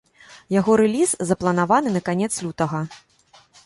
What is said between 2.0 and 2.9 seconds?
канец лютага.